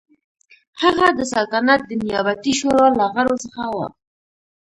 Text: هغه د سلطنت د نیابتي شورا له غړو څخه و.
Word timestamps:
هغه 0.81 1.07
د 1.17 1.19
سلطنت 1.33 1.81
د 1.85 1.91
نیابتي 2.01 2.53
شورا 2.59 2.87
له 2.99 3.05
غړو 3.13 3.35
څخه 3.43 3.63
و. 3.73 3.75